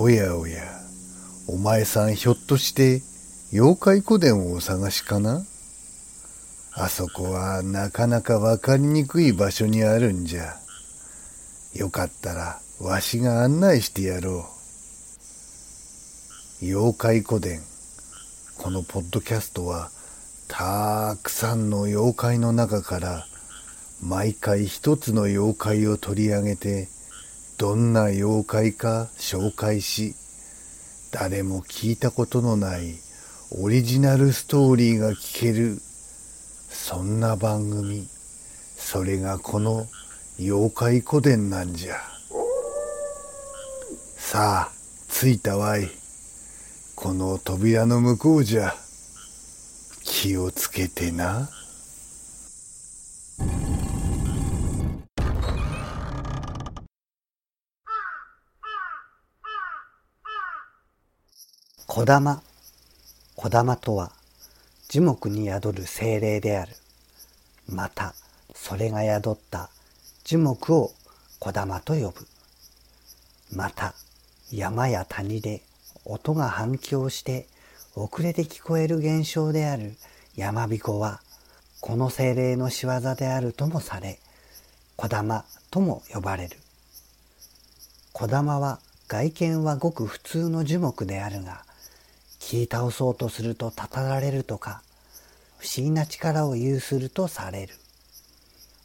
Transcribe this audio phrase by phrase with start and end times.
[0.00, 0.62] おやおや、
[1.48, 3.02] お前さんひょっとして
[3.52, 5.42] 妖怪古典をお探しかな？
[6.74, 10.54] あそこはなかなかわかりにくい場所にあるんじゃ。
[11.74, 14.46] よかったらわしが案内してやろ
[16.62, 16.64] う。
[16.64, 17.60] 妖怪古典。
[18.56, 19.90] このポッドキャストは
[20.46, 23.26] たくさんの妖怪の中から
[24.00, 26.86] 毎回一つの妖怪を取り上げて
[27.58, 30.14] どんな妖怪か紹介し
[31.10, 32.94] 誰も聞いたことのない
[33.50, 35.80] オリジナルストーリーが聞ける
[36.68, 38.08] そんな番組。
[38.76, 39.86] それがこの
[40.38, 41.96] 妖怪古典なんじゃ。
[44.16, 44.72] さあ
[45.08, 45.90] 着いたわい。
[46.94, 48.74] この扉の向こうじゃ。
[50.04, 51.50] 気をつけてな。
[61.98, 62.40] 小玉。
[63.34, 64.12] 小玉とは
[64.88, 66.72] 樹木に宿る精霊である。
[67.68, 68.14] また
[68.54, 69.68] それが宿った
[70.22, 70.92] 樹木を
[71.40, 72.24] 小玉と呼ぶ。
[73.52, 73.94] また
[74.52, 75.60] 山や谷で
[76.04, 77.48] 音が反響して
[77.96, 79.96] 遅れて聞こえる現象である。
[80.36, 81.20] 山彦は
[81.80, 84.20] この精霊の仕業であるともされ
[84.94, 86.58] 小玉とも呼ばれる。
[88.12, 91.66] 小玉は外見はごく普通の樹木であるが
[92.48, 94.80] 切り倒そうとするとたたられるとか
[95.58, 97.74] 不思議な力を有するとされる。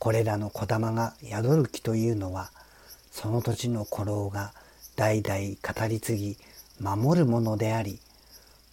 [0.00, 2.50] これらの小玉が宿る木というのは
[3.12, 4.52] その土地の古老が
[4.96, 6.36] 代々語り継ぎ
[6.80, 8.00] 守るものであり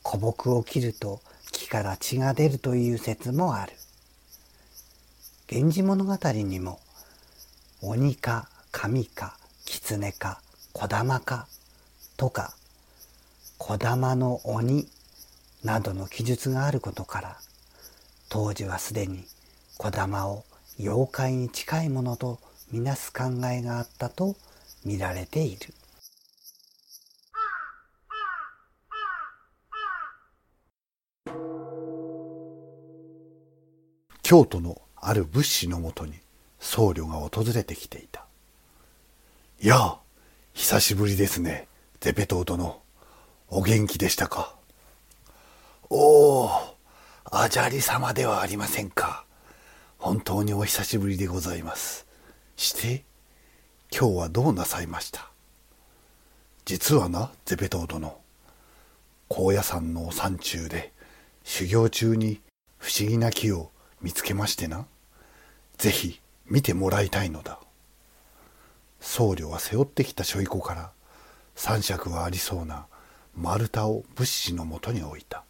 [0.04, 1.22] 古木を切ると
[1.52, 3.74] 木から血が出るという説もある。
[5.52, 6.80] 源氏物語にも
[7.84, 10.42] 鬼か神か狐か
[10.74, 11.46] 小玉か
[12.18, 12.56] とか
[13.64, 14.88] 小玉の鬼
[15.64, 17.38] などの記述があることから
[18.28, 19.24] 当時はすでに
[19.78, 20.44] 小玉を
[20.80, 22.40] 妖怪に近いものと
[22.72, 24.36] みなす考えがあったと
[24.84, 25.76] 見られている。
[34.24, 36.14] 京都のある仏師のもとに
[36.60, 38.26] 僧侶が訪れてきていた。
[39.62, 40.00] いや、
[40.54, 41.68] 久しぶりですね、
[42.00, 42.82] ゼペトー殿。
[43.54, 44.56] お元気でしたか？
[45.90, 46.50] おお、
[47.26, 49.26] アジャリ様ではありませんか？
[49.98, 52.08] 本当にお久しぶりでございます。
[52.56, 53.04] して、
[53.92, 55.30] 今日はどうなさいました？
[56.64, 58.22] 実はな、ゼペトー殿。
[59.28, 60.94] 高野山の山中で
[61.44, 62.40] 修行中に
[62.78, 63.70] 不思議な木を
[64.02, 64.86] 見つけましてな。
[65.78, 67.60] ぜひ見てもらいたいのだ。
[69.02, 70.92] 僧侶は背負ってきたしょいこから
[71.54, 72.86] 三尺はありそうな
[73.36, 75.44] 丸太を物資のもとに置いた。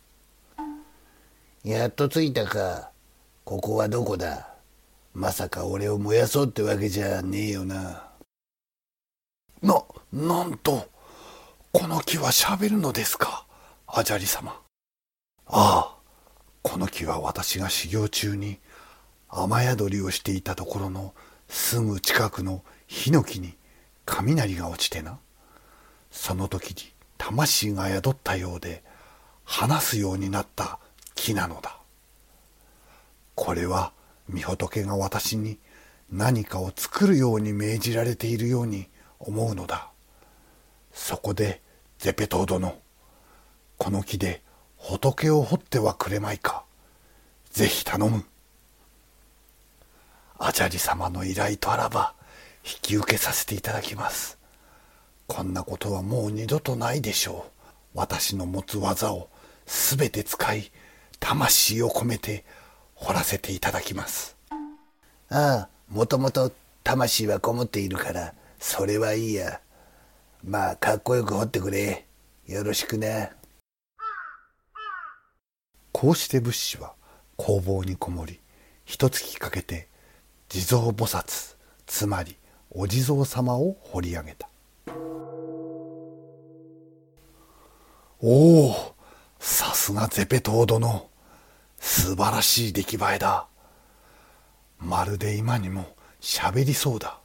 [1.63, 2.91] やっと着いたか。
[3.43, 4.55] ここはどこだ。
[5.13, 8.07] まさか俺を燃やそうってわけじゃねえよな。
[9.61, 10.89] ななんと
[11.71, 13.45] この木はしゃべるのですか
[13.87, 14.59] アジャリ様。
[15.47, 15.95] ああ
[16.61, 18.59] この木は私が修行中に
[19.29, 21.13] 雨宿りをしていたところの
[21.47, 23.55] すぐ近くのヒノキに
[24.05, 25.19] 雷が落ちてな。
[26.09, 26.91] その時に
[27.21, 28.83] 魂が宿ったようで
[29.43, 30.79] 話すようになった
[31.13, 31.77] 木なのだ。
[33.35, 33.93] これは
[34.33, 35.59] 御仏が私に
[36.11, 38.87] 何かを作るように命じられているように
[39.19, 39.91] 思うのだ。
[40.93, 41.61] そこで
[41.99, 42.81] ゼペトー殿、
[43.77, 44.41] この木で
[44.77, 46.63] 仏を掘ってはくれまいか。
[47.51, 48.25] ぜひ頼む。
[50.39, 52.15] アジャリ様の依頼とあらば
[52.65, 54.40] 引き受けさせていただきます。
[55.33, 57.97] こんなことはもう二度とないでしょう。
[57.97, 59.29] 私の持つ技を
[59.65, 60.69] すべて使い、
[61.21, 62.43] 魂を込めて
[62.95, 64.35] 掘らせていただきます。
[65.29, 66.51] ああ、もともと
[66.83, 69.61] 魂はこもっているから、それはいいや。
[70.43, 72.05] まあ、かっこよく掘ってくれ。
[72.47, 73.29] よろしくな。
[75.93, 76.93] こうして仏師は
[77.37, 78.41] 工房にこもり、
[78.83, 79.87] 一月かけて
[80.49, 81.55] 地蔵菩薩、
[81.87, 82.35] つまり
[82.69, 84.51] お地蔵様を掘り上げた。
[88.23, 88.95] おお、
[89.39, 91.09] さすがゼペトー殿。
[91.79, 93.47] 素晴らしい出来栄えだ。
[94.77, 97.19] まるで今にも喋りそうだ。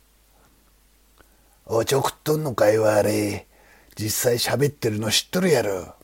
[1.66, 3.46] おちょくっとんのかいはあれ。
[3.94, 5.94] 実際喋ってるの知っとるやろ。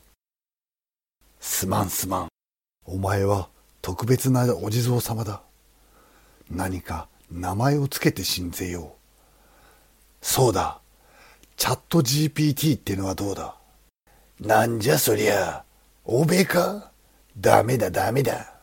[1.39, 2.27] すまんすまん。
[2.85, 3.49] お前は
[3.81, 5.41] 特別なお地蔵様だ。
[6.51, 8.91] 何か名前をつけて信ぜよう。
[10.21, 10.81] そうだ。
[11.57, 13.55] チャット GPT ってのはどうだ？
[14.45, 15.63] なんじゃそりゃ、
[16.03, 16.91] 欧米か？
[17.37, 18.53] ダメだダメだ。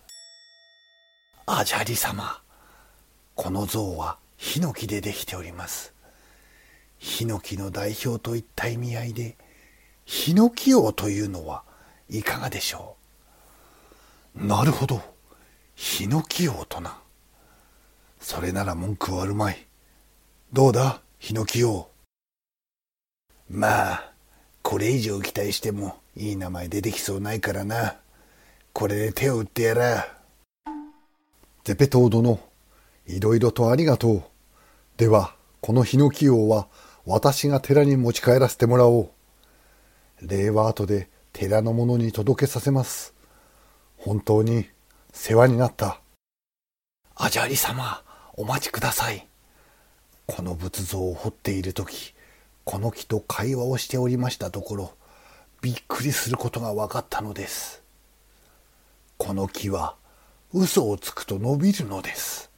[1.47, 2.43] アジャリ様、
[3.35, 5.95] この像はヒノキでできております。
[6.99, 9.39] ヒノキの代表といった意味合いで、
[10.05, 11.63] ヒノキ王というのは
[12.11, 12.97] いかがでしょ
[14.37, 14.47] う？
[14.47, 15.01] なるほど。
[15.77, 16.99] ヒノキ王とな。
[18.21, 19.67] それなら文句はあるまい。
[20.53, 21.89] どうだ、ヒノキ王。
[23.49, 24.10] まあ、
[24.63, 27.97] これ以上期待してもいい名前出てきそうないからな。
[28.73, 30.17] これで手を打ってやら。
[31.65, 32.41] ゼペトー殿、
[33.07, 34.23] いろいろとありがとう。
[34.97, 36.69] では、このヒノキ王は
[37.05, 39.11] 私が寺に持ち帰らせてもらおう。
[40.23, 43.15] 礼は後で寺の者に届けさせます。
[43.97, 44.69] 本当に
[45.13, 46.01] 世話になった。
[47.15, 48.03] アジャリ様、
[48.35, 49.27] お待ちください。
[50.27, 52.15] この仏像を彫っている時、
[52.71, 54.93] この木と会話をしておりましたところ、
[55.61, 57.83] びっくりすることが分かったのです。
[59.19, 59.97] この木は
[60.55, 62.49] 嘘をつくと伸びるのです。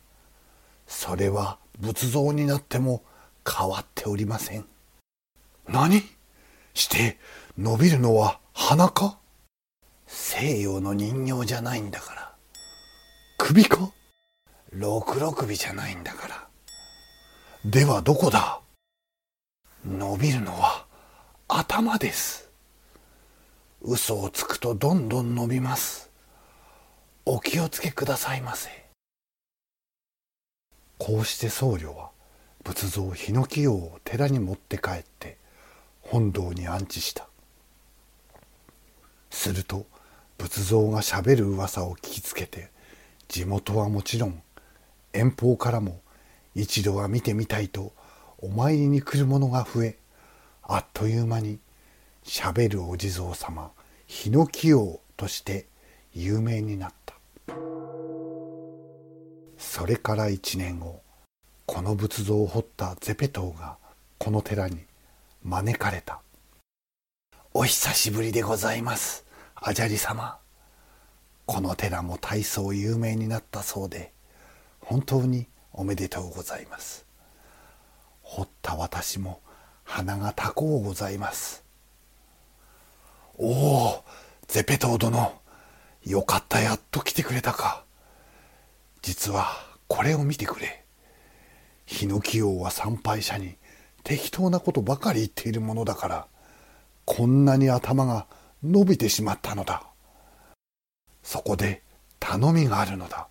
[0.86, 3.02] それは仏像になっても
[3.50, 4.66] 変わっておりません。
[5.66, 6.02] 何？
[6.74, 7.16] して
[7.56, 9.16] 伸びるのは鼻か？
[10.06, 12.34] 西洋の人形じゃないんだから。
[13.38, 13.90] 首か？
[14.72, 16.48] 六六首じゃないんだから。
[17.64, 18.58] ではどこだ？
[19.84, 20.86] 伸びるのは
[21.48, 22.48] 頭です。
[23.82, 26.08] 嘘をつくとどんどん伸びます。
[27.26, 28.70] お気をつけくださいませ。
[30.98, 32.10] こうして僧侶は
[32.62, 35.36] 仏像ヒノキ王を寺に持って帰って
[36.00, 37.26] 本堂に安置した
[39.30, 39.86] すると
[40.38, 42.70] 仏像がしゃべる噂を聞きつけて
[43.26, 44.42] 地元はもちろん
[45.12, 46.00] 遠方からも
[46.54, 47.92] 一度は見てみたいと
[48.44, 49.96] お参りに来る者が増え
[50.64, 51.60] あっという間に
[52.24, 53.70] しゃべるお地蔵様
[54.06, 55.66] ヒノキ王として
[56.12, 57.14] 有名になった。
[59.56, 61.00] それから一年後
[61.66, 63.76] この仏像を彫ったゼペトーが
[64.18, 64.80] この寺に
[65.44, 66.20] 招かれた。
[67.54, 69.24] お久しぶりでございます
[69.54, 70.38] アジャリ様。
[71.46, 74.12] この寺も大層有名になったそうで
[74.80, 77.11] 本当におめでとうございます。
[78.22, 79.40] 彫った私も
[79.84, 81.64] 鼻が高うございます。
[83.36, 84.04] おお
[84.46, 85.40] ゼペトー殿
[86.04, 87.84] よかったやっと来てくれたか。
[89.02, 89.48] 実は
[89.88, 90.84] これを見てくれ。
[91.86, 93.56] ヒノキ王は参拝者に
[94.04, 96.26] 適当なことばかり言っているものだから
[97.04, 98.26] こんなに頭が
[98.62, 99.82] 伸びてしまったのだ。
[101.22, 101.82] そこで
[102.20, 103.28] 頼みがあるのだ。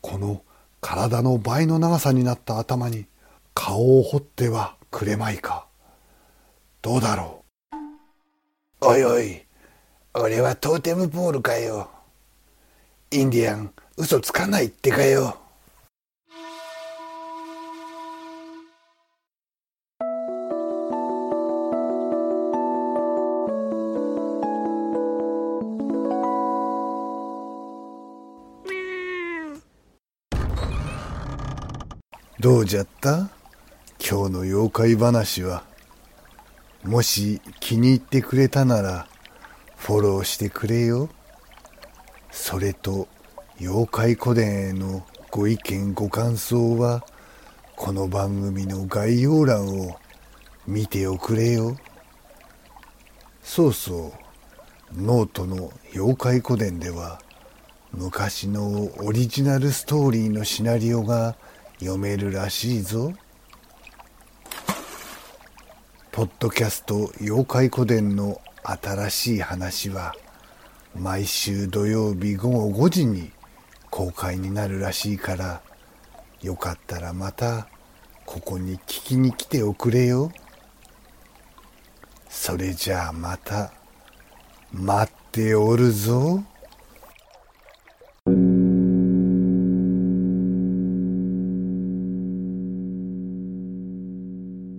[0.00, 0.42] この
[0.80, 3.06] 体の倍の長さになった頭に
[3.54, 5.66] 顔を彫ってはくれまいか。
[6.82, 8.86] どうだろう。
[8.86, 9.42] おいおい
[10.12, 11.88] 俺はトーテムポールかよ。
[13.10, 15.38] インディアン嘘つかないってかよ。
[32.40, 33.30] どうじゃった？
[34.06, 35.64] 今日の妖怪話は。
[36.82, 39.08] もし気に入ってくれたなら
[39.78, 41.08] フォローしてくれよ。
[42.30, 43.08] それと
[43.58, 47.02] 妖怪古典へのご意見ご感想は
[47.76, 49.96] この番組の概要欄を
[50.66, 51.74] 見ておくれよ。
[53.42, 54.12] そうそ
[54.92, 57.22] う、ノートの妖怪古典では
[57.90, 61.36] 昔のオリジナルストーリーのシナリオが
[61.78, 63.14] 読めるらしいぞ。
[66.14, 70.14] ポッドキャスト妖怪古典の新しい話は
[70.94, 73.32] 毎週土曜日午後5時に
[73.90, 75.60] 公開になるらしいから
[76.40, 77.66] よかったらまた
[78.26, 80.30] ここに聞きに来ておくれよ。
[82.28, 83.72] それじゃあまた
[84.72, 86.44] 待っておるぞ。